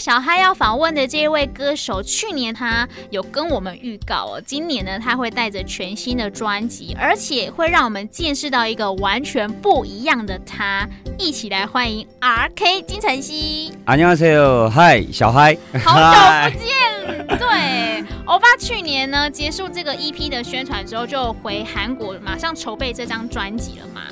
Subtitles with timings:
[0.00, 10.86] 小嗨要访问的这位歌手，去年他有跟我们预告哦，今年呢他会带着全新的专辑，而且会让我们见识到一个完全不一样的他。
[11.16, 13.72] 一起来欢迎 RK 金晨曦。
[13.86, 17.38] 안녕하세요，嗨，小嗨，好久不见。
[17.38, 24.02] 对，欧巴去年呢结束这个 EP 的宣传之后，就回韩国，马上筹备这张专辑了嘛。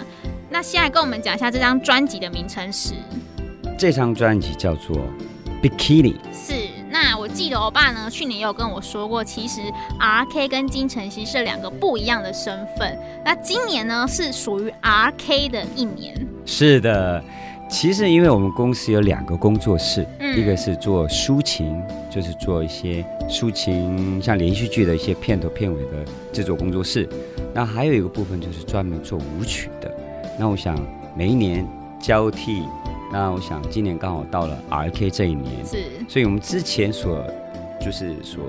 [0.49, 2.95] 那先来跟我们讲一下这张专辑的名称是？
[3.77, 4.97] 这张专辑叫做。
[5.62, 6.54] Bikini 是，
[6.90, 9.62] 那我记得欧巴呢，去年也有跟我说过，其实
[10.00, 12.98] RK 跟金晨曦是两个不一样的身份。
[13.26, 16.16] 那今年呢，是属于 RK 的一年。
[16.46, 17.24] 是的，
[17.70, 27.10] 其实因为我们公司有两个工作室，嗯、一个是做抒情，就是做一些抒情，像连续剧的一些片头片尾的制作工作室。
[27.54, 29.92] 那还有一个部分就是专门做舞曲的。
[30.40, 30.78] 那我想
[31.16, 31.68] 每一年
[32.00, 32.62] 交替。
[33.12, 37.26] 那我想今年刚好到了 RK 这一年，是，所以我们之前所
[37.80, 38.44] 就是所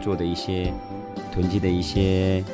[0.00, 0.72] 做的一些
[1.32, 2.44] 囤积的一些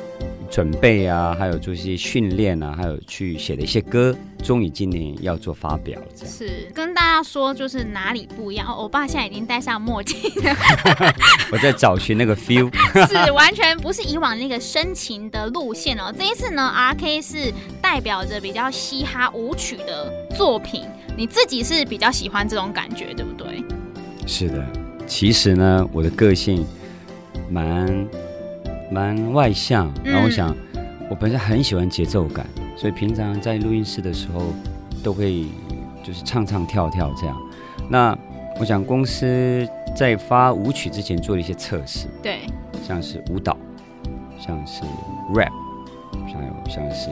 [0.49, 6.33] 准备啊，还有做一些训练啊，还有去写的一些歌，终于今年要做发表，这样。
[6.33, 6.71] 是。
[6.73, 8.65] 跟大家说就是哪里不一样。
[8.67, 10.55] 欧巴现在已经戴上墨镜了，
[11.51, 12.71] 我在找寻那个 feel，
[13.07, 16.11] 是完全不是以往那个深情的路线哦。
[16.17, 20.85] 这一次呢，RK 是代表着比较嘻哈舞曲的作品。
[21.17, 23.61] 你自己是比较喜欢这种感觉，对不对？
[24.25, 24.65] 是的，
[25.05, 26.65] 其实呢，我的个性
[27.49, 28.07] 蛮
[28.89, 32.45] 蛮外向，然后我想，嗯、我本身很喜欢节奏感，
[32.77, 34.53] 所以平常在录音室的时候
[35.03, 35.43] 都会
[36.01, 37.37] 就是唱唱跳跳这样。
[37.89, 38.17] 那
[38.61, 42.43] 我想公司在发舞曲之前做了一些测试，对，
[42.87, 43.57] 像是舞蹈，
[44.39, 44.83] 像是
[45.33, 45.51] rap，
[46.31, 47.09] 像有像是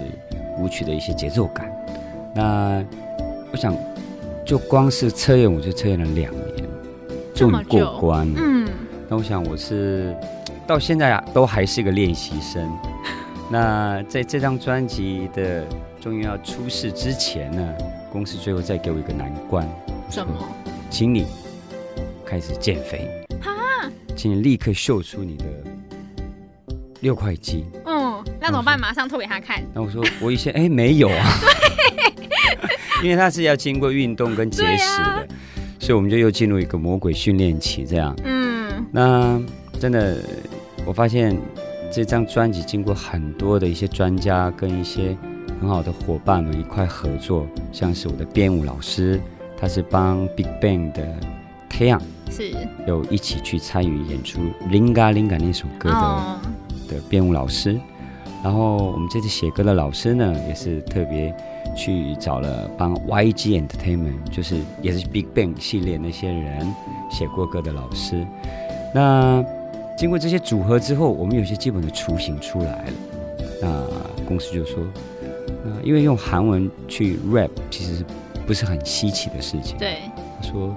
[0.57, 1.69] 舞曲的一些节奏感。
[2.33, 2.81] 那
[3.51, 3.75] 我想。
[4.45, 6.65] 就光是测验，我就测验了两年，
[7.35, 8.39] 终于过关了。
[8.41, 8.65] 嗯，
[9.09, 10.15] 那我想我是
[10.65, 12.65] 到现在啊，都还是一个练习生。
[13.51, 15.65] 那在这张专辑的
[15.99, 17.73] 终于要出世之前呢，
[18.09, 19.67] 公司最后再给我一个难关，
[20.09, 20.33] 什么？
[20.89, 21.25] 请你
[22.25, 23.05] 开始减肥
[23.41, 23.51] 哈，
[24.15, 25.43] 请你立刻秀出你的
[27.01, 27.65] 六块肌。
[27.85, 28.79] 嗯，那怎么办？
[28.79, 29.61] 马上透给他看。
[29.73, 31.25] 那我说，我以前哎没有啊。
[33.03, 35.23] 因为它是要经过运动跟节食的，啊、
[35.79, 38.15] 所以我们就又进入一个魔鬼训练期，这样。
[38.23, 39.39] 嗯，那
[39.79, 40.17] 真的，
[40.85, 41.37] 我发现
[41.91, 45.15] 这张专辑经过很多的一些专家跟一些
[45.59, 49.21] 很好的伙伴们一块合作，像是我的编舞老师，
[49.59, 51.15] 他是帮 BigBang 的
[51.69, 52.51] Taeyang 是。
[52.87, 56.39] 有一起去参与演出《Linga Linga》那首歌的、哦、
[56.89, 57.79] 的编舞老师，
[58.43, 61.33] 然后我们这次写歌的老师呢，也是特别。
[61.75, 66.73] 去找了帮 YG Entertainment，就是也是 Big Bang 系列那些人
[67.11, 68.25] 写过歌的老师。
[68.95, 69.45] 那
[69.95, 72.93] 经过这些组合之后，我们有些基本的雏形出来了。
[73.61, 74.81] 那公司就说，
[75.63, 78.03] 那因为用韩文去 rap 其实
[78.47, 79.77] 不是很稀奇的事情。
[79.77, 79.97] 对，
[80.41, 80.75] 他说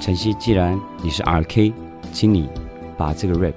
[0.00, 1.72] 晨曦，既然你是 RK，
[2.12, 2.48] 请你
[2.96, 3.54] 把这个 rap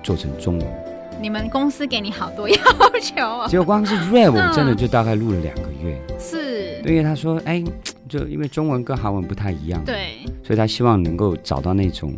[0.00, 0.85] 做成中文。
[1.20, 2.56] 你们公司给你好多要
[3.00, 3.22] 求。
[3.22, 6.00] 哦，结果光是 rap 我真的就大概录了两个月。
[6.18, 7.62] 是，因为他说，哎，
[8.08, 12.14] 就因为中文跟韩文不太一样，对，所以他希望能够找到那种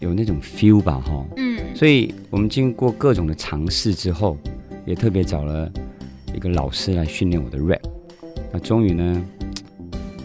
[0.00, 4.36] 有那种 feel 吧，哈，嗯，所以我们经过各种的尝试之后，
[4.84, 5.70] 也特别找了
[6.34, 7.82] 一个老师来训练我的 rap，
[8.52, 9.22] 那终于呢。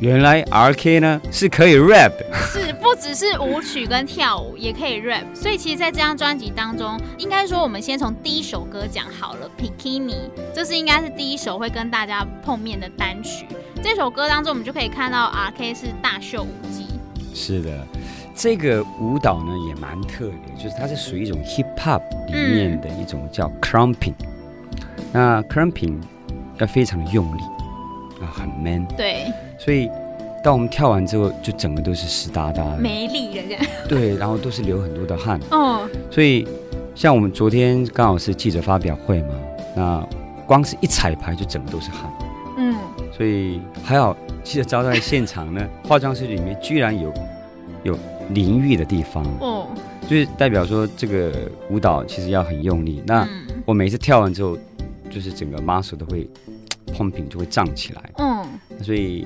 [0.01, 13.47] 原来 RK 呢是可以 rap 的， 是不只是舞曲跟跳舞也可以 rap，所以其实，在这张专辑当中，应该说我们先从第一首歌讲好了 Pikini 这是应该是第一首会跟大家碰面的单曲。
[13.81, 16.85] 这首歌当中，我们就可以看到 RK 是大秀舞姬。
[17.33, 17.87] 是的，
[18.35, 25.11] 这个舞蹈呢也蛮特别，就是它是属于一种 hip hop 里面的一种叫 crumping，嗯。
[25.11, 25.99] 那 crumping
[26.59, 27.41] 要非常的用力
[28.21, 28.85] 啊，很 man。
[28.95, 29.25] 对。
[29.57, 29.89] 所以，
[30.45, 33.65] 当我们跳完之后，就整个都是湿哒哒的，没力了这样。
[33.89, 35.39] 对，然后都是流很多的汗。
[35.49, 35.89] 哦。
[36.11, 36.47] 所以，
[36.93, 39.29] 像我们昨天刚好是记者发表会嘛，
[39.75, 40.07] 那
[40.45, 42.13] 光是一彩排就整个都是汗。
[42.57, 42.75] 嗯。
[43.11, 47.11] 所以还好，记者招待现场呢， 化妆室里面居然有
[47.81, 47.97] 有
[48.29, 49.25] 淋浴的地方。
[49.39, 49.65] 哦。
[50.07, 51.33] 就是代表说，这个
[51.71, 53.01] 舞蹈其实要很用力。
[53.07, 53.27] 那
[53.65, 54.55] 我每次跳完之后，
[55.09, 56.29] 就是整个 muscle 都会
[56.93, 58.11] pumping 就会胀起来。
[58.19, 58.45] 嗯。
[58.83, 59.25] 所以。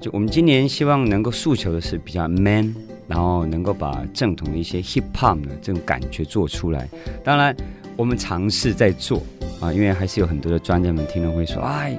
[0.00, 2.74] 就我们今年希望能够诉求的是比较 man，
[3.08, 6.88] 然后能够把正统的一些 hip hop 的这种感觉做出来。
[7.24, 7.56] 当然，
[7.96, 9.22] 我们尝试在做
[9.60, 11.98] 啊，因为还是有很多的专家们听了会说：“哎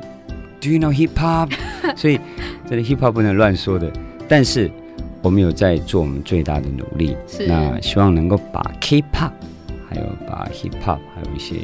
[0.61, 1.51] ，Do you know hip hop？”
[1.97, 2.19] 所以
[2.69, 3.91] 这里 hip hop 不能乱说的。
[4.29, 4.69] 但是
[5.23, 9.31] 我们有在做我们最大的努力，是那希望能够把 K-pop，
[9.89, 11.55] 还有把 hip hop，还有一些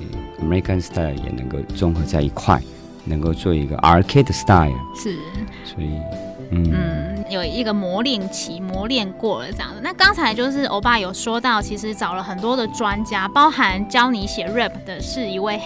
[0.41, 2.59] American style 也能够综合在一块，
[3.05, 4.73] 能够做一个 arcade style。
[4.95, 5.17] 是，
[5.63, 5.89] 所以。
[6.55, 9.79] 嗯，嗯，有一个磨练期，磨练过了这样子。
[9.81, 15.59] 那刚才就是欧巴有说到，其实找了很多的专家，包含教你写 rap 的是一位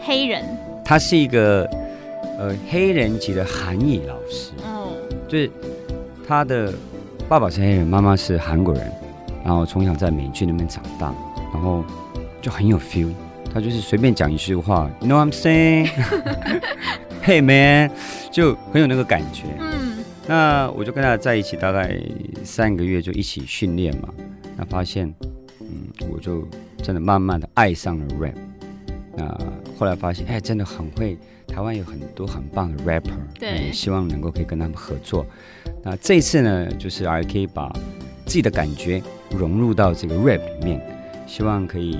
[0.00, 0.44] 黑人，
[0.84, 1.68] 他是一个
[2.38, 4.92] 呃黑人籍的韩裔老师，哦，
[5.26, 5.50] 就是
[6.24, 6.72] 他的
[7.28, 8.92] 爸爸是黑人，妈妈是韩国人，
[9.44, 11.12] 然后从小在美剧那边长大，
[11.52, 11.82] 然后
[12.40, 13.12] 就很有 feel，
[13.52, 17.90] 他就是随便讲一句话，You know I'm saying？Hey man，
[18.30, 19.44] 就很有那个感觉。
[19.58, 20.04] 嗯。
[20.26, 21.98] 那我就跟他在一起大概
[22.44, 24.08] 三个月，就一起训练嘛。
[24.56, 25.12] 那发现，
[25.60, 26.46] 嗯，我就
[26.82, 28.34] 真的慢慢的爱上了 rap。
[29.16, 29.26] 那
[29.78, 31.16] 后来发现，哎，真的很会。
[31.46, 33.10] 台湾有很多很棒的 rapper，
[33.40, 35.26] 对，希望能够可以跟他们合作。
[35.82, 37.72] 那这一次呢，就是 RK 把
[38.26, 40.80] 自己的感觉融入到这个 rap 里面，
[41.26, 41.98] 希望可以。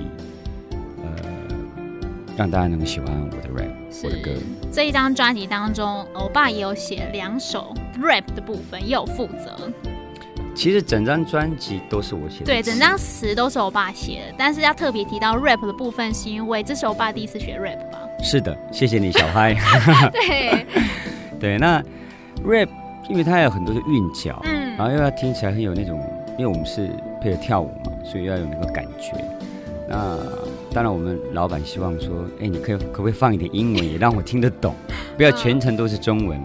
[2.39, 3.69] 让大家能够喜欢我的 rap，
[4.01, 4.31] 我的歌。
[4.71, 9.69] 这一张专辑当中，欧巴也有写两首 rap 的部分，也有负责。
[10.55, 14.35] 其实整张专辑都是我写的，对，整张词都是欧巴写的。
[14.37, 17.99] 但是要特别提到 rap 的部分，是因为这是欧巴第一次学 rap 吧？
[18.23, 19.53] 是的，谢谢你，小嗨。
[20.13, 20.65] 对
[21.37, 21.83] 对，那
[22.45, 22.69] rap
[23.09, 26.01] 因为它有很多的韵脚，嗯，然后又要听起来很有那种，
[26.37, 26.89] 因为我们是
[27.21, 29.13] 配合跳舞嘛，所以要有那个感觉。
[29.89, 30.17] 那
[30.71, 34.75] 当然，我们老板希望说，哎，你可以可不可以放一点英文，也让我听得懂，
[35.17, 36.39] 不要全程都是中文。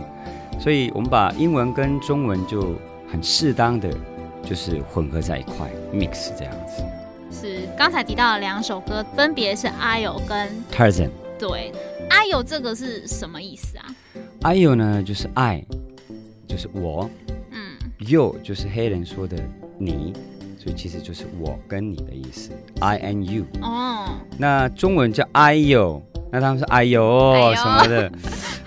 [0.60, 2.74] 所以我们把英文跟中文就
[3.10, 3.90] 很适当的，
[4.42, 6.82] 就是混合在一块，mix 这样子。
[7.30, 11.10] 是刚才提到的两首歌，分别是 Ayo 跟 Tarzan。
[11.38, 11.72] 对
[12.08, 13.84] ，Ayo 这个是什么意思啊
[14.42, 15.62] ？Ayo 呢，就是爱，
[16.46, 17.10] 就是我。
[17.50, 17.76] 嗯。
[17.98, 19.36] You 就是黑人说的
[19.78, 20.12] 你。
[20.64, 22.50] 所以其实就是我跟你的意思
[22.80, 23.44] ，I and you。
[23.60, 24.06] 哦。
[24.38, 26.02] 那中文叫哎呦，
[26.32, 28.10] 那他们说哎呦什么的，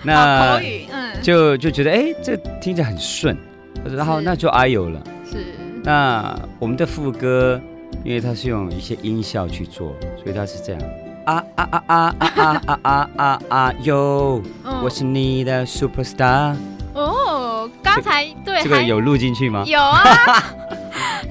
[0.04, 3.36] 那，嗯，就就觉得哎，这听着很顺，
[3.84, 5.02] 然后那就哎呦了。
[5.28, 5.38] 是。
[5.82, 7.60] 那我们的副歌，
[8.04, 9.92] 因为它是用一些音效去做，
[10.22, 10.82] 所以它是这样
[11.24, 14.40] 啊啊啊啊啊啊啊啊啊呦，
[14.84, 16.54] 我是你的 superstar。
[16.94, 19.64] 哦，刚才对这个有录进去吗？
[19.66, 20.04] 有啊。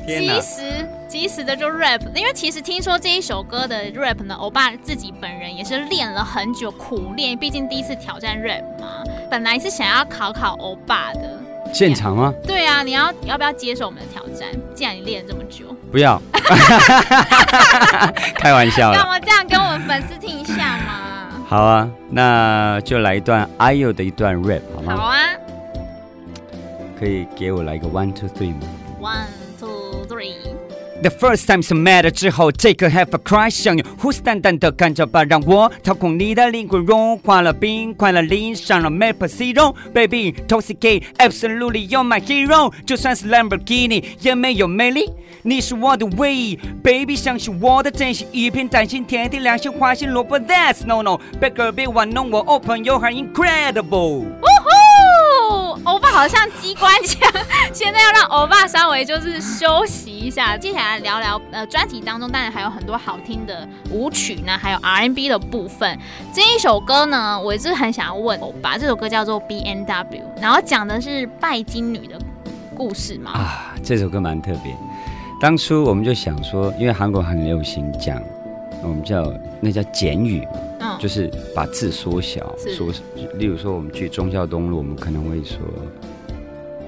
[0.08, 9.04] 即时即时的就 rap，因为其实听说这一首歌的 rap 呢，欧巴自己本人也是练了很久，苦练，毕竟第一次挑战 rap 嘛。
[9.30, 11.38] 本来是想要考考欧巴的，
[11.74, 12.34] 现场吗？
[12.46, 14.48] 对啊，你要要不要接受我们的挑战？
[14.74, 16.22] 既然你练了这么久，不要，
[18.36, 18.94] 开玩笑。
[18.94, 21.34] 干嘛这样跟我们粉丝听一下嘛？
[21.50, 24.96] 好啊，那就来一段 IU 的一段 rap 好吗？
[24.96, 25.20] 好啊，
[26.98, 28.62] 可以给我来一个 one two three 吗
[29.02, 29.37] ？One。
[31.00, 39.76] The first time some matter 之后，take a half a cry，想用虎视眈眈的看着吧，让我掏空你的灵魂，融化了冰块了，淋上了 maple syrup。
[39.94, 45.12] Baby, toxic, absolutely you're my hero，就算是 Lamborghini 也没有魅力，
[45.44, 54.26] 你是我的唯一，baby 相信我的真心，一片真心，天地良心，花心萝卜，that's no no，bad girl 别玩弄我，open your heart incredible。
[55.84, 57.32] 欧巴好像机关枪，
[57.74, 60.58] 现在要让欧巴稍微就是休息一下。
[60.58, 65.98] 接下来聊聊呃专辑当中，当然还有很多好听的舞曲呢，还有 R N B 的部分。
[66.34, 72.20] 这一首歌呢，我一直很想要问欧巴，这首歌叫做 B N W，然后讲的是拜金女的
[72.76, 73.32] 故事嘛？
[73.32, 74.76] 啊，这首歌蛮特别。
[75.40, 78.22] 当初我们就想说，因为韩国很流行讲，
[78.84, 80.46] 我们叫那叫简语。
[81.00, 82.92] 就是把字缩小，缩，
[83.36, 85.60] 例如说我们去忠孝东路，我们可能会说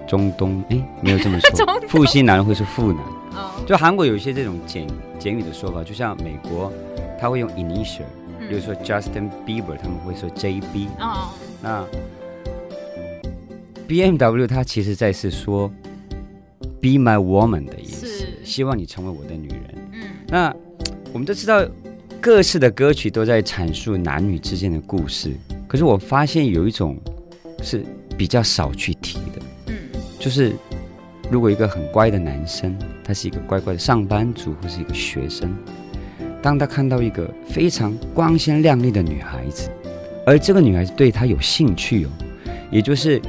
[0.07, 1.65] 中东，哎，没有这么说。
[1.87, 3.01] 复兴南会说复南。
[3.35, 3.51] 哦。
[3.67, 4.87] 就韩国有一些这种简
[5.19, 6.71] 简语的说法，就像美国，
[7.19, 8.01] 他会用 initial，
[8.47, 10.87] 比如说 Justin Bieber，他们会说 JB。
[10.99, 11.29] 哦。
[11.61, 11.85] 那
[13.87, 15.67] BMW 它其实在是说
[16.81, 19.75] Be my woman 的意思，希望你成为我的女人。
[19.93, 20.01] 嗯。
[20.27, 20.55] 那
[21.13, 21.63] 我们都知道。
[22.21, 25.33] 各式的歌曲都在阐述男女之间的故事，
[25.67, 26.97] 可是我发现有一种
[27.63, 27.83] 是
[28.17, 29.75] 比较少去提的，嗯，
[30.19, 30.53] 就是
[31.31, 35.49] 如果一个很乖的男生，他是一个乖乖的上班族或是一个学生，
[36.41, 39.69] 当他看到一个非常光鲜亮丽的女孩子，
[40.25, 42.09] 而这个女孩子对他有兴趣哦，
[42.69, 43.21] 也就是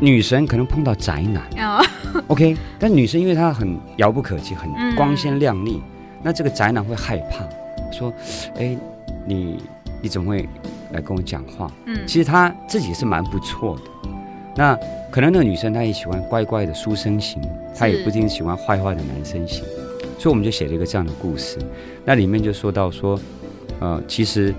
[0.00, 1.42] 女神可能碰到宅男。
[1.58, 1.84] 哦、
[2.28, 5.82] OK，但女生因为她很遥不可及，很光鲜亮丽，嗯、
[6.22, 7.44] 那这个宅男会害怕，
[7.90, 8.12] 说
[8.58, 8.76] ：“哎，
[9.24, 9.62] 你
[10.02, 10.48] 你怎么会
[10.92, 13.82] 来跟我讲话？”嗯，其实他自己是蛮不错的。
[14.56, 14.76] 那
[15.10, 17.40] 可能那个女生她也喜欢乖乖的书生型，
[17.76, 19.64] 她也不一定喜欢坏坏的男生型，
[20.18, 21.58] 所以我们就写了一个这样的故事。
[22.04, 23.18] 那里面就说到说，
[23.78, 24.52] 呃，其实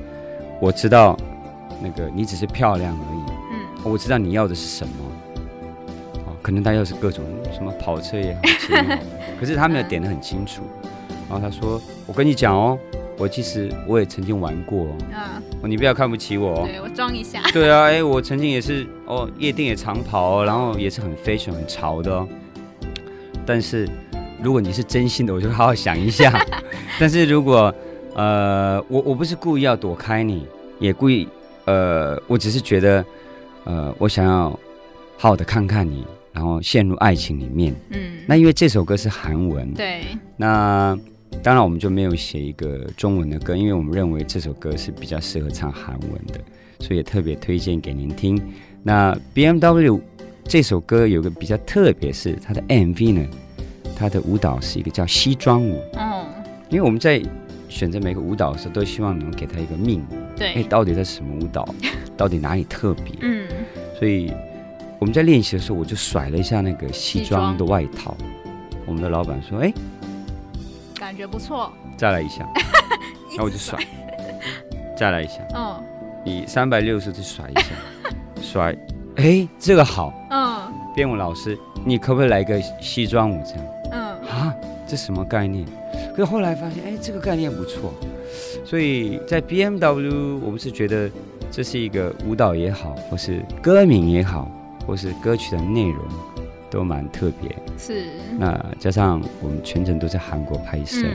[0.61, 1.17] 我知道
[1.83, 4.93] 那个你只是漂亮而已，嗯，我知道你要的是什么，
[6.25, 9.01] 哦，可能他要是各种什么跑车也好，车也好，
[9.37, 10.61] 可是他们有点的很清楚。
[11.27, 12.79] 然后他说：“我跟你讲哦。”
[13.19, 16.65] 我其实我也曾经玩过哦，啊，你不要看不起我哦。
[16.65, 17.41] 对，我装一下。
[17.51, 22.25] 对啊，哎，我曾经也是哦，夜店也常跑哦，然后也是很 fashion 很潮的哦。
[23.45, 23.85] 但是
[24.41, 26.33] 如果你是真心的，我就好好想一下。
[26.97, 27.73] 但是如果
[28.15, 30.47] 呃，我我不是故意要躲开你，
[30.79, 31.27] 也故意
[31.65, 33.03] 呃，我只是觉得
[33.65, 34.49] 呃，我想要
[35.17, 37.75] 好好的看看你，然后陷入爱情里面。
[37.89, 38.13] 嗯。
[38.25, 39.73] 那因为这首歌是韩文。
[39.73, 40.03] 对。
[40.37, 40.97] 那。
[41.41, 46.39] 当然，我们就没有写一个中文的歌，因为我们认为这首歌是比较适合唱韩文的，
[46.79, 48.41] 所以也特别推荐给您听。
[48.83, 50.01] 那 BMW
[50.43, 53.25] 这首歌有个比较特别，是它的 MV 呢，
[53.95, 55.81] 它的舞蹈是一个叫西装舞。
[55.97, 56.25] 嗯，
[56.69, 57.21] 因为我们在
[57.69, 60.19] 选择每个舞蹈的时候，都希望能给它一个命名。
[60.35, 61.67] 对，哎，到底在什么舞蹈？
[62.17, 63.13] 到底哪里特别？
[63.21, 63.47] 嗯，
[63.97, 64.33] 所以
[64.99, 68.17] 我们在练习的时候，我就甩了一下那个西装的外套。
[68.85, 69.71] 我们的老板说：“哎。”
[70.99, 72.45] 感觉不错，再来一下，
[73.37, 73.79] 那我就甩，
[74.97, 75.81] 再来一下，嗯，
[76.25, 77.69] 你三百六十度甩一下，
[78.41, 78.75] 甩，
[79.15, 83.65] 哎，这个好，嗯，编舞老师，你可不可以来个西装舞这样？
[83.91, 84.53] 嗯，啊，
[84.85, 85.65] 这什么概念？
[86.11, 87.93] 可是后来发现，哎，这个概念不错，
[88.65, 91.09] 所以在 BMW，我们是觉得
[91.49, 94.51] 这是一个舞蹈也好，或是歌名也好，
[94.85, 96.03] 或是歌曲的内容。
[96.69, 98.05] 都蛮特别，是。
[98.37, 101.05] 那加上我们全程都在韩国拍摄，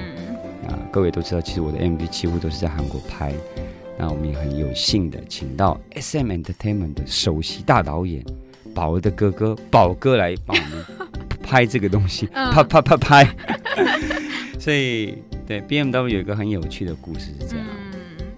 [0.62, 3.32] 嗯、啊，各位都知道，其实我的 MV 几乎都是在韩国拍。
[3.96, 8.24] 那我们也很有幸的请到 SM Entertainment 的首席大导演
[8.74, 10.84] 宝儿的哥哥宝哥来帮我们
[11.40, 13.28] 拍这个东西， 嗯、啪啪啪拍。
[14.58, 17.66] 所以，对 BMW 有一个很有趣的故事是这样。
[17.70, 17.83] 嗯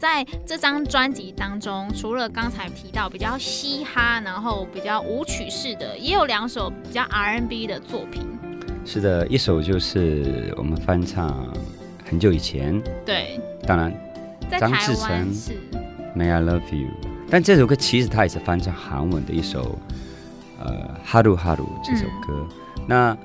[0.07, 8.25] 在这张专辑当中，除了刚才提到比较嘻哈，然后比较舞曲式的，也有两首比较 R&B 的作品。
[8.85, 11.53] 是的，一首就是我们翻唱
[12.09, 13.93] 很久以前，对，当然
[14.61, 15.55] 张智成是
[16.17, 16.89] May I Love You，
[17.29, 19.77] 但这首歌其实它也是翻唱韩文的一首，
[20.61, 22.49] 呃，哈鲁哈鲁这首歌。
[22.77, 23.17] 嗯、那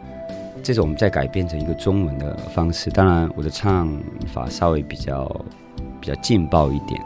[0.64, 3.88] 这首我们再改编成一个中文的方式，当然我的唱
[4.34, 5.30] 法稍微比较。
[6.02, 7.00] 比较劲爆一点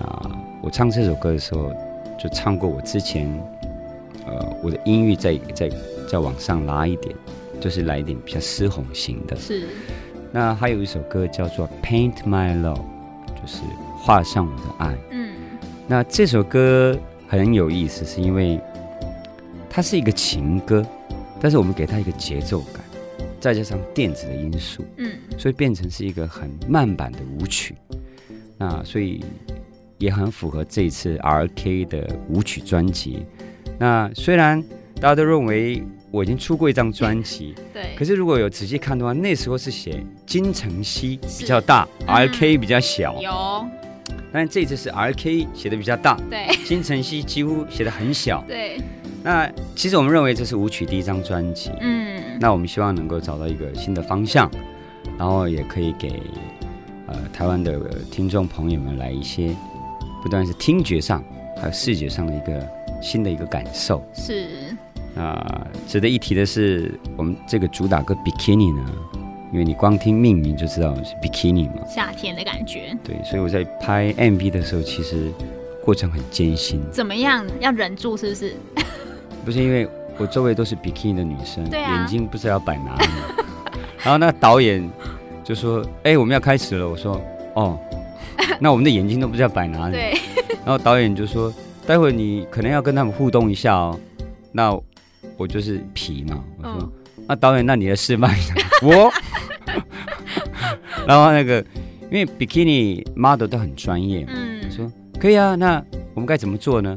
[0.00, 0.30] 啊！
[0.62, 1.72] 我唱这首歌的时候，
[2.16, 3.28] 就唱过我之前，
[4.24, 5.68] 呃，我的音域再再
[6.08, 7.14] 再往上拉一点，
[7.60, 9.36] 就是来一点比较嘶吼型的。
[9.36, 9.66] 是。
[10.30, 12.76] 那还有一首歌叫做《Paint My Love》，
[13.34, 13.62] 就是
[13.96, 14.96] 画上我的爱。
[15.10, 15.30] 嗯。
[15.88, 18.60] 那这首歌很有意思，是因为
[19.68, 20.86] 它是一个情歌，
[21.40, 22.84] 但是我们给它一个节奏感，
[23.40, 27.74] 再加上电子的因素，嗯，所以变成是一个很慢版的舞曲。
[28.58, 29.24] 那所以
[29.98, 33.24] 也很符合这一次 RK 的舞曲专辑。
[33.78, 34.60] 那虽然
[34.96, 43.20] 大家都认为我已经出过一张专辑， 对，可是如果有仔细看的话，那时候是写金城西比较大，RK 比较小。
[43.22, 43.66] 有，
[44.32, 48.42] 但这次是 RK 写的比较大，对，金晨曦几乎写的很小。
[48.48, 48.80] 对，
[49.22, 54.50] 那其实我们认为这是舞曲第一张专辑，嗯，那我们希望能够找到一个新的方向，
[55.16, 56.20] 然后也可以给。
[57.08, 57.78] 呃，台湾的
[58.10, 59.56] 听众朋友们来一些，
[60.22, 61.24] 不但是听觉上，
[61.56, 62.66] 还有视觉上的一个
[63.00, 64.02] 新的一个感受。
[64.14, 64.46] 是。
[65.16, 68.84] 啊、呃，值得一提的是，我们这个主打歌《Bikini》呢，
[69.52, 72.96] 因为你光听命名就知道是 Bikini 嘛，夏天的感觉。
[73.02, 75.32] 对，所以我在拍 MV 的时候，其实
[75.84, 76.80] 过程很艰辛。
[76.92, 77.44] 怎么样？
[77.58, 78.54] 要忍住是不是？
[79.44, 79.88] 不是，因为
[80.18, 83.08] 我周围都是 Bikini 的女生，眼睛不知道要摆哪里。
[84.04, 84.88] 然后那导演。
[85.48, 87.18] 就说：“哎、欸，我们要开始了。”我说
[87.56, 87.78] ：“哦，
[88.60, 90.12] 那我们的眼睛都不知道摆哪里。”对。
[90.62, 91.50] 然后导演就说
[91.88, 93.98] ：“待会你可能要跟他们互动一下哦。”
[94.52, 94.78] 那
[95.38, 96.44] 我就是皮嘛。
[96.58, 96.92] 我说：“嗯、
[97.26, 99.10] 那导演，那你来示范一下。” 我。
[101.06, 101.64] 然后那个，
[102.10, 105.54] 因为 bikini model 都很专业嘛，嗯，我说可以啊。
[105.54, 106.94] 那我们该怎么做呢？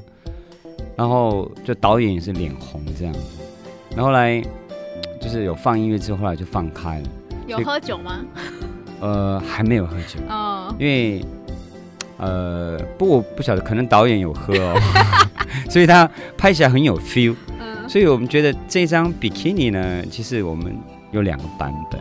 [0.97, 3.21] 然后就导演也是脸红这样子。
[3.91, 4.43] 然后后来
[5.21, 7.07] 就是有放音乐之后，后来就放开了。
[7.51, 8.19] 有喝酒吗？
[8.99, 11.25] 呃，还没有喝酒哦，因为
[12.17, 14.79] 呃，不过我不晓得，可能导演有喝哦，
[15.69, 17.35] 所以他拍起来很有 feel。
[17.59, 20.77] 嗯，所以我们觉得这张 Bikini 呢，其实我们
[21.11, 21.99] 有两个版本，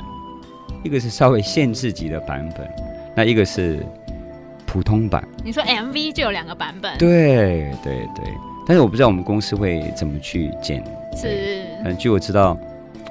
[0.85, 2.69] 一个是稍微限制级的版本，
[3.17, 3.85] 那一个是
[4.67, 5.27] 普通版。
[5.43, 6.99] 你说 MV 就有两个版本？
[6.99, 8.25] 对对对，
[8.67, 10.85] 但是我不知道我们公司会怎么去剪。
[11.17, 11.65] 是。
[11.83, 12.59] 嗯，据我知道，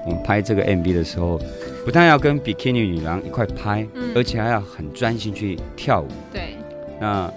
[0.06, 1.38] 我们拍这个 MV 的时候，
[1.86, 6.08] 不但要跟比基尼女郎一块拍，嗯，而且还要很专心去跳舞。
[6.32, 6.56] 对。
[7.00, 7.32] 那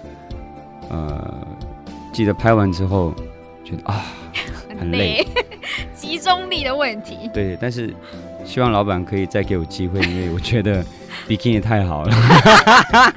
[0.89, 1.47] 呃，
[2.11, 3.13] 记得拍完之后
[3.63, 4.05] 觉得啊。
[4.79, 5.25] 很累，
[5.93, 7.29] 集中力的问题。
[7.31, 7.93] 对，但是
[8.43, 10.83] 希望老板可以再给我机会，因为我觉得
[11.27, 12.11] 比基尼太好了。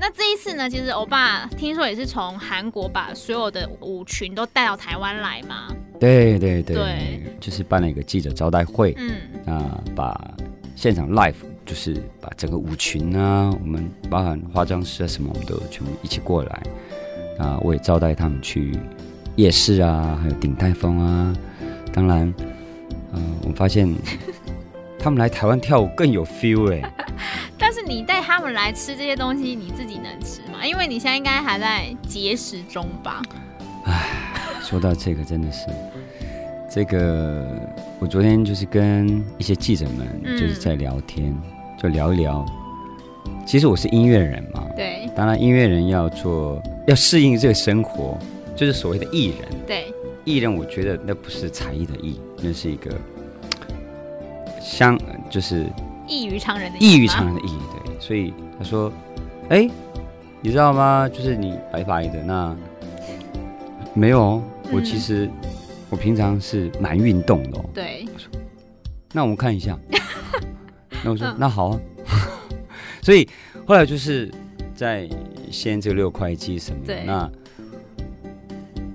[0.00, 5.68] 那这一次呢，其实欧巴听说也是从韩国把所有的舞群都带到台湾来嘛？
[5.98, 8.94] 对对对，对，就是办了一个记者招待会。
[8.98, 10.34] 嗯，那把
[10.76, 11.34] 现场 live
[11.66, 16.62] 就是把整个舞群啊，我们包含化妆师啊什么，我们都全部一起过来。
[17.38, 18.78] 啊，我也招待他们去。
[19.36, 21.32] 夜市啊，还有鼎泰丰啊，
[21.92, 22.26] 当然，
[23.12, 23.88] 嗯、呃，我发现
[24.98, 26.92] 他们来台湾跳舞更有 feel 哎。
[27.56, 30.66] 但是你带他们来吃这些东西，你自己能吃吗？
[30.66, 33.22] 因为你现在应该还在节食中吧？
[33.84, 34.27] 唉，
[34.68, 35.66] 说到这个，真的是
[36.68, 37.58] 这个，
[37.98, 41.42] 我昨天就是跟一些记者们就是在聊天，嗯、
[41.82, 42.44] 就聊一聊。
[43.46, 48.18] 其实我是音乐人嘛，对，当然音乐人要做，要适应这个生活。
[48.54, 49.86] 就是所谓的艺人，对
[50.26, 52.90] 艺人，我觉得那不是才艺的艺，那是一个
[54.60, 54.98] 相，
[55.30, 55.64] 就是
[56.06, 57.56] 异于常人的异于常人的艺。
[57.72, 58.92] 对，所以他说
[59.48, 59.70] ：“哎、欸，
[60.42, 61.08] 你知道吗？
[61.08, 62.54] 就是你白白的那
[63.94, 65.50] 没有，我其实、嗯、
[65.90, 68.30] 我平常是蛮运动的。”对，我说
[69.12, 69.78] ：“那我们看一下。
[71.04, 71.80] ”那我说：“那好啊。
[73.02, 73.28] ”所以
[73.66, 74.30] 后来就是
[74.74, 75.08] 在
[75.50, 77.30] 先这六块肌什么的那。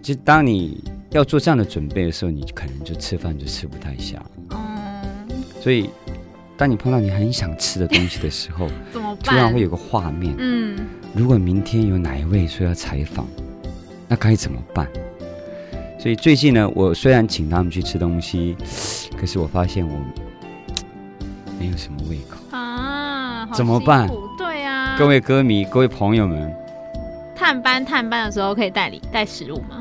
[0.01, 4.21] 其实，当你要做这样的准备的时候，你可能就吃饭就吃不太下。
[4.49, 5.27] 嗯。
[5.61, 5.89] 所以，
[6.57, 9.23] 当你碰到你很想吃的东西的时候， 怎么办？
[9.23, 10.35] 突然会有个画面。
[10.37, 10.77] 嗯。
[11.15, 13.25] 如果明天有哪一位说要采访，
[14.09, 14.87] 那该怎么办？
[16.03, 18.57] 所以最近呢，我虽然请他们去吃东西，
[19.17, 19.97] 可是我发现我
[21.57, 23.47] 没有什么胃口啊。
[23.53, 24.09] 怎么办？
[24.37, 24.97] 对啊。
[24.99, 26.53] 各位歌迷，各位朋友们。
[27.33, 29.79] 探班探班的时候可以带礼带食物吗？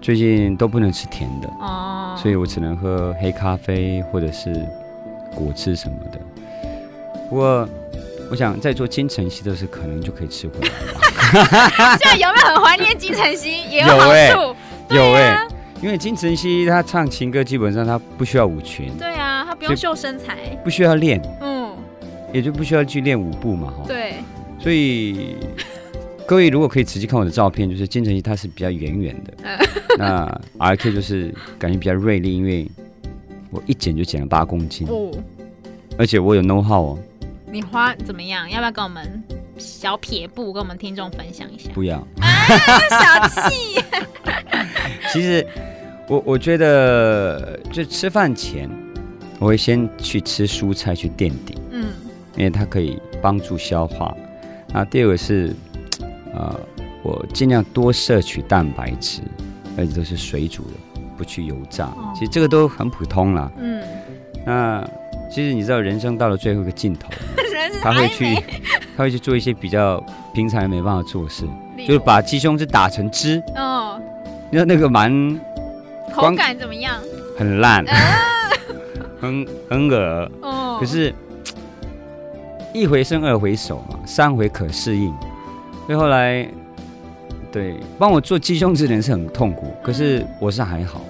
[0.00, 4.50] 最近都不能吃甜的哦，所以我只能喝黑咖啡或者是
[5.34, 6.18] 果汁什么的。
[7.28, 7.68] 不过
[8.30, 11.00] 我想在做金晨曦的时候，可能就可以吃回来了。
[12.00, 13.50] 现在有没有很怀念金晨曦？
[13.68, 14.56] 也有好处，
[14.90, 15.46] 有哎、
[15.82, 21.70] 因为金晨曦他唱情歌基本上他不需要舞裙，对啊，他不用秀身材，不需要练，嗯，
[22.32, 24.14] 也就不需要去练舞步嘛，哈，对，
[24.60, 25.36] 所以。
[26.26, 29.32] 各位如果可以仔细看我的照片，就是金晨曦她是比较圆圆的，
[29.96, 32.70] 那 R K 就是感觉比较锐利，因为
[33.50, 35.10] 我一减就减了八公斤，哦，
[35.96, 36.98] 而且我有 know how 哦。
[37.50, 38.46] 你花怎么样？
[38.50, 39.24] 要不要跟我们
[39.56, 41.70] 小撇步跟我们听众分享一下？
[41.72, 42.28] 不要，啊、
[42.90, 43.82] 小气。
[45.12, 45.46] 其实
[46.06, 48.68] 我我觉得，就吃饭前
[49.38, 51.86] 我会先去吃蔬菜去垫底，嗯，
[52.36, 54.14] 因为它可以帮助消化。
[54.72, 55.54] 那第二个是。
[56.34, 56.54] 呃，
[57.02, 59.22] 我尽量多摄取蛋白质，
[59.78, 61.86] 而且都是水煮的，不去油炸。
[61.86, 62.12] 哦。
[62.14, 63.50] 其实这个都很普通啦。
[63.58, 63.82] 嗯。
[64.44, 64.86] 那
[65.32, 67.08] 其实你知道，人生到了最后一个尽头，
[67.82, 68.36] 他会去，
[68.94, 69.98] 他会去做一些比较
[70.34, 71.44] 平常人没办法做的事，
[71.78, 73.42] 就是把鸡胸汁打成汁。
[73.56, 74.00] 哦。
[74.50, 75.38] 你知道那个蛮
[76.14, 76.98] 口感怎么样？
[77.36, 77.94] 很烂，啊、
[79.20, 80.30] 很很恶。
[80.42, 80.78] 哦。
[80.80, 81.14] 可是，
[82.72, 85.12] 一回生二回熟嘛，三回可适应。
[85.86, 86.48] 所以后来，
[87.52, 91.02] 对，帮我做鸡胸汁的人是很痛苦，可是我是还好，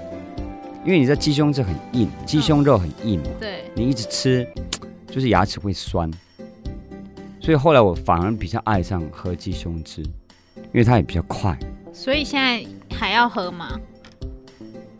[0.85, 4.46] 因为你知道鸡胸汁很硬，鸡胸肉很硬嘛，对，你一直吃，
[5.07, 6.11] 就是牙齿会酸，
[7.40, 11.59] 所以后来我反而比较爱上喝鸡胸汁，因为它也比较快。
[11.92, 13.79] 所以现在还要喝吗？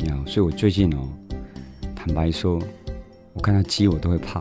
[0.07, 1.09] 要，所以我最近哦，
[1.94, 2.61] 坦白说，
[3.33, 4.40] 我看到鸡我都会怕，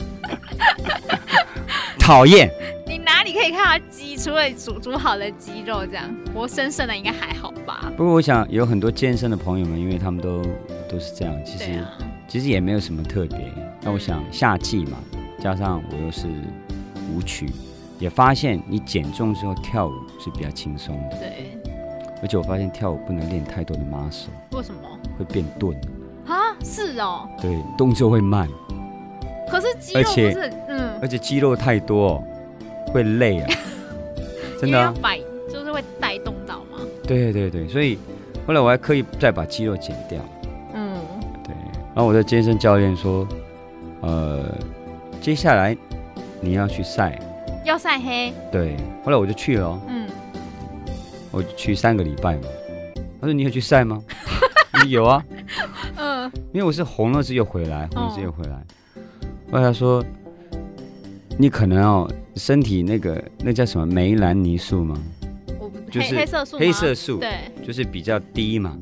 [1.98, 2.50] 讨厌。
[2.86, 7.92] 你哪里可以看到鸡，除了煮煮好的鸡肉这样活生生的，应该还好吧？
[7.96, 10.42] 不过我想有很多健身的朋友们，因为他们都
[10.88, 11.88] 都是这样，其实、啊、
[12.26, 13.52] 其实也没有什么特别。
[13.82, 14.98] 那我想夏季嘛，
[15.38, 16.26] 加上我又是
[17.14, 17.48] 舞曲，
[18.00, 21.16] 也发现你减重之后跳舞是比较轻松的。
[21.18, 21.59] 对，
[22.22, 24.88] 而且我发现跳舞不能练太多的 muscle，为什么？
[25.18, 25.74] 会变钝
[26.26, 26.56] 啊？
[26.64, 27.28] 是哦。
[27.40, 28.48] 对，动作会慢。
[29.50, 32.22] 可是肌肉不是，而且嗯，而且肌肉太多。
[32.92, 33.48] 会累啊，
[34.60, 35.16] 真的、啊，摆
[35.48, 36.78] 就是会带动到吗？
[37.06, 37.94] 对对对，所以
[38.44, 40.18] 后后来我还刻意再把肌肉减掉。
[40.74, 40.96] 嗯，
[41.44, 41.54] 对。
[41.94, 43.24] 然后我的健身教练说，
[44.00, 44.44] 呃，
[45.20, 45.76] 接下来
[46.40, 47.16] 你要去晒，
[47.64, 48.32] 要晒黑。
[48.50, 48.76] 对。
[49.04, 49.80] 后来我就去了。
[49.86, 50.09] 嗯。
[51.30, 52.42] 我去三个礼拜嘛。
[53.20, 54.02] 他说：“你有去晒吗？”
[54.88, 55.24] 有啊。
[55.96, 56.30] 嗯。
[56.52, 58.64] 因为我是红了，之又回来，红了之又回来。
[59.52, 60.04] 后来他说
[61.38, 64.96] ：“你可能哦，身体那个那叫什么梅兰尼素吗？”
[65.90, 68.78] 就是黑色素，黑色素对，就是比较低嘛。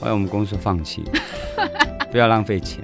[0.00, 1.04] 后来我们公司放弃，
[2.10, 2.82] 不要浪费钱。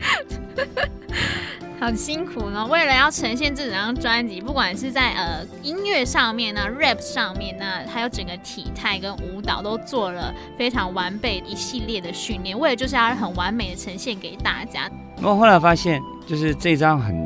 [1.86, 14.90] 好辛苦呢，为了要呈现这张专辑，不管是在呃音乐上面呢、rap 上面呢，还有整个体态跟舞蹈，都做了非常完备一系列的训练，为了就是要很完美的呈现给大家。
[15.22, 17.24] 我后来发现，就是这张很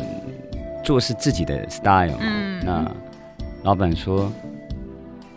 [0.84, 2.84] 做是自己的 style，嗯，那
[3.62, 4.30] 老板说。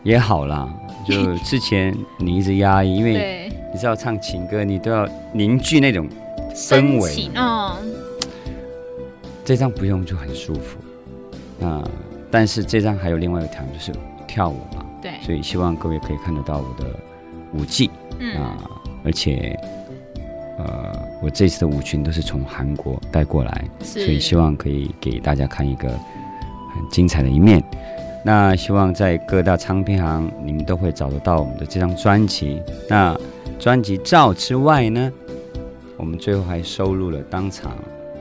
[0.03, 0.67] 也好啦，
[1.07, 6.09] 就之前你一直压抑，因为你知道唱情歌，你都要凝聚那种
[6.53, 7.29] 氛围。
[7.33, 7.92] 嗯，
[9.43, 10.77] 这张不用就很舒服。
[11.59, 11.83] 那
[12.31, 13.91] 但是这张还有另外一个条，就是
[14.27, 14.85] 跳舞嘛。
[15.01, 15.11] 对。
[15.21, 16.89] 所以希望各位可以看得到我的
[17.53, 17.89] 舞技。
[18.19, 18.35] 嗯。
[18.37, 18.57] 啊，
[19.03, 19.57] 而且
[20.57, 27.63] 呃，我这次的舞裙都是从韩国带过来，所以希望可以给大家看一个很精彩的一面。
[28.23, 32.61] 那希望在各大唱片行，你们都会找得到我们的这张专辑。
[32.87, 33.19] 那
[33.59, 35.11] 专辑照之外呢，
[35.97, 37.75] 我们最后还收录了当场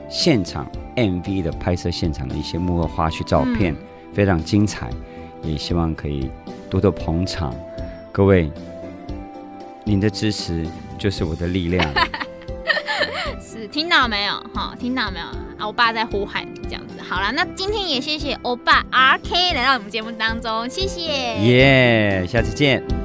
[0.09, 3.77] 现场 MV 的拍摄现场的一些幕后花絮照片，嗯、
[4.13, 4.89] 非常精彩。
[5.41, 6.31] 也希望可以
[6.69, 7.53] 多多捧场，
[8.13, 8.49] 各位，
[9.83, 10.65] 您的支持
[10.97, 11.85] 就是我的力量。
[13.41, 14.33] 是听到没有？
[14.53, 15.25] 哈，听到没有？
[15.59, 16.95] 欧巴在呼喊你这样子。
[17.01, 21.01] 好了，那今天也谢谢欧巴 RK 来到我们节目当中，谢谢。
[21.41, 23.02] 耶，yeah, 下次见。